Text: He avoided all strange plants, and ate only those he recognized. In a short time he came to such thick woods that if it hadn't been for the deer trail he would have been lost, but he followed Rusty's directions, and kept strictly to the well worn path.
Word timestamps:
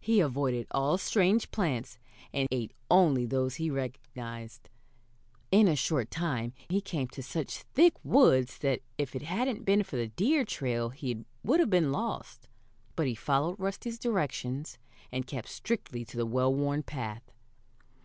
He 0.00 0.18
avoided 0.18 0.66
all 0.72 0.98
strange 0.98 1.52
plants, 1.52 1.96
and 2.32 2.48
ate 2.50 2.72
only 2.90 3.24
those 3.24 3.54
he 3.54 3.70
recognized. 3.70 4.68
In 5.52 5.68
a 5.68 5.76
short 5.76 6.10
time 6.10 6.54
he 6.68 6.80
came 6.80 7.06
to 7.10 7.22
such 7.22 7.58
thick 7.62 7.94
woods 8.02 8.58
that 8.58 8.80
if 8.98 9.14
it 9.14 9.22
hadn't 9.22 9.64
been 9.64 9.84
for 9.84 9.94
the 9.96 10.08
deer 10.08 10.44
trail 10.44 10.88
he 10.88 11.24
would 11.44 11.60
have 11.60 11.70
been 11.70 11.92
lost, 11.92 12.48
but 12.96 13.06
he 13.06 13.14
followed 13.14 13.60
Rusty's 13.60 14.00
directions, 14.00 14.76
and 15.12 15.24
kept 15.24 15.46
strictly 15.48 16.04
to 16.04 16.16
the 16.16 16.26
well 16.26 16.52
worn 16.52 16.82
path. 16.82 17.30